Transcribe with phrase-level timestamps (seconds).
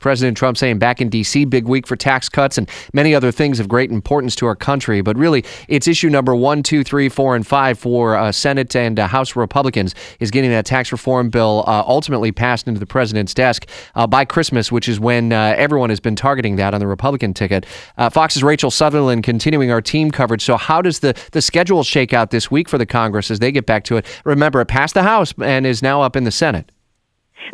[0.00, 3.58] President Trump saying back in D.C., big week for tax cuts and many other things
[3.58, 5.00] of great importance to our country.
[5.00, 9.00] But really, it's issue number one, two, three, four, and five for uh, Senate and
[9.00, 13.34] uh, House Republicans is getting that tax reform bill uh, ultimately passed into the president's
[13.34, 16.86] desk uh, by Christmas, which is when uh, everyone has been targeting that on the
[16.86, 17.66] Republican ticket.
[17.96, 20.44] Uh, Fox's Rachel Sutherland continuing our team coverage.
[20.44, 23.50] So, how does the, the schedule shake out this week for the Congress as they
[23.50, 24.06] get back to it?
[24.24, 26.70] Remember, it passed the House and is now up in the Senate.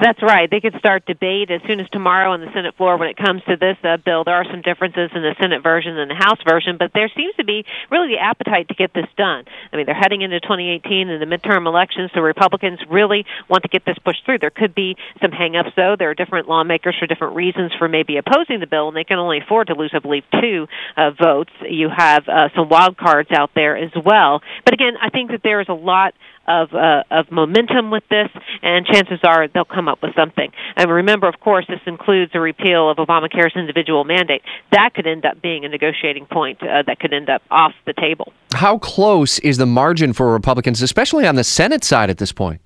[0.00, 0.50] That's right.
[0.50, 3.42] They could start debate as soon as tomorrow on the Senate floor when it comes
[3.44, 4.24] to this uh, bill.
[4.24, 7.34] There are some differences in the Senate version and the House version, but there seems
[7.36, 9.44] to be really the appetite to get this done.
[9.72, 13.68] I mean, they're heading into 2018 and the midterm elections, so Republicans really want to
[13.68, 14.38] get this pushed through.
[14.38, 15.96] There could be some hangups, though.
[15.98, 19.18] There are different lawmakers for different reasons for maybe opposing the bill, and they can
[19.18, 21.52] only afford to lose, I believe, two uh, votes.
[21.68, 24.42] You have uh, some wild cards out there as well.
[24.64, 26.14] But again, I think that there is a lot
[26.46, 28.28] of uh, of momentum with this,
[28.62, 30.52] and chances are they'll come up with something.
[30.76, 34.42] And remember, of course, this includes a repeal of Obamacare's individual mandate.
[34.72, 37.92] That could end up being a negotiating point uh, that could end up off the
[37.92, 38.32] table.
[38.52, 42.60] How close is the margin for Republicans, especially on the Senate side at this point?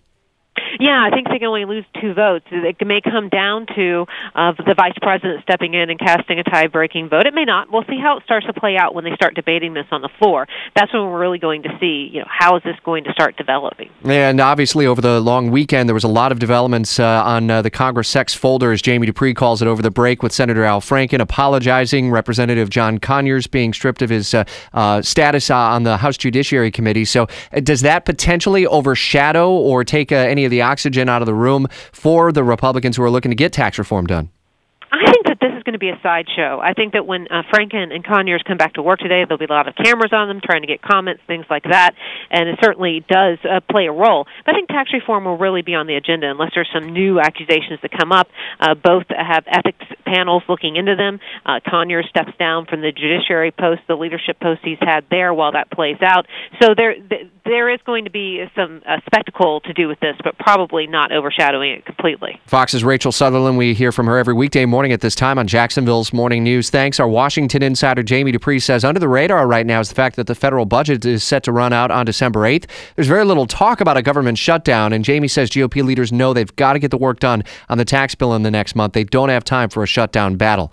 [0.79, 2.47] Yeah, I think they can only lose two votes.
[2.51, 7.09] It may come down to uh, the vice president stepping in and casting a tie-breaking
[7.09, 7.27] vote.
[7.27, 7.71] It may not.
[7.71, 10.09] We'll see how it starts to play out when they start debating this on the
[10.19, 10.47] floor.
[10.75, 13.37] That's when we're really going to see, you know, how is this going to start
[13.37, 13.91] developing.
[14.05, 17.63] And obviously, over the long weekend, there was a lot of developments uh, on uh,
[17.63, 20.81] the Congress sex folder, as Jamie Dupree calls it, over the break, with Senator Al
[20.81, 25.97] Franken apologizing, Representative John Conyers being stripped of his uh, uh, status uh, on the
[25.97, 27.05] House Judiciary Committee.
[27.05, 27.27] So,
[27.63, 32.33] does that potentially overshadow or take any of the oxygen out of the room for
[32.33, 34.31] the Republicans who are looking to get tax reform done?
[34.91, 36.61] I think that this is going to be a sideshow.
[36.61, 39.45] I think that when uh, Franken and Conyers come back to work today, there'll be
[39.45, 41.93] a lot of cameras on them trying to get comments, things like that,
[42.31, 44.27] and it certainly does uh, play a role.
[44.47, 47.21] But I think tax reform will really be on the agenda unless there's some new
[47.21, 48.29] accusations that come up.
[48.59, 51.21] Uh, both have ethics panels looking into them.
[51.45, 55.53] Uh, Conyers steps down from the judiciary post, the leadership post he's had there while
[55.53, 56.27] that plays out.
[56.63, 56.95] So there,
[57.49, 61.11] there is going to be some uh, spectacle to do with this, but probably not
[61.13, 62.41] overshadowing it completely.
[62.47, 63.57] Fox's Rachel Sutherland.
[63.57, 66.69] We hear from her every weekday morning at this time on Jacksonville's Morning News.
[66.69, 67.01] Thanks.
[67.01, 70.27] Our Washington insider Jamie Dupree says under the radar right now is the fact that
[70.27, 72.67] the federal budget is set to run out on December 8th.
[72.97, 76.55] There's very little talk about a government shutdown, and Jamie says GOP leaders know they've
[76.57, 78.93] got to get the work done on the tax bill in the next month.
[78.93, 80.73] They don't have time for a shutdown battle.